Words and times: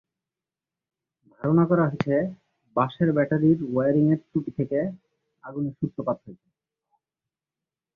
ধারণা 1.33 1.63
করা 1.65 1.85
হচ্ছে, 1.87 2.15
বাসের 2.75 3.09
ব্যাটারির 3.13 3.59
ওয়্যারিংয়ের 3.65 4.19
ত্রুটি 4.27 4.51
থেকে 4.57 4.79
আগুনের 5.43 5.73
সূত্রপাত 5.79 6.17
হয়েছে। 6.23 6.47